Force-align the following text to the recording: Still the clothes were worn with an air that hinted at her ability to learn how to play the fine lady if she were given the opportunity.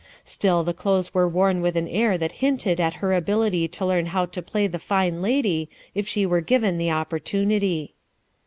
Still 0.25 0.63
the 0.63 0.73
clothes 0.73 1.13
were 1.13 1.29
worn 1.29 1.61
with 1.61 1.77
an 1.77 1.87
air 1.87 2.17
that 2.17 2.31
hinted 2.41 2.81
at 2.81 2.95
her 3.05 3.13
ability 3.13 3.67
to 3.67 3.85
learn 3.85 4.07
how 4.07 4.25
to 4.25 4.41
play 4.41 4.65
the 4.65 4.79
fine 4.79 5.21
lady 5.21 5.69
if 5.93 6.07
she 6.07 6.25
were 6.25 6.41
given 6.41 6.79
the 6.79 6.89
opportunity. 6.89 7.93